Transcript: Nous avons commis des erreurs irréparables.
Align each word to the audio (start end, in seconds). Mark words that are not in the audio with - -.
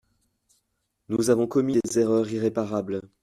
Nous 1.09 1.29
avons 1.29 1.45
commis 1.45 1.77
des 1.83 1.99
erreurs 1.99 2.31
irréparables. 2.31 3.01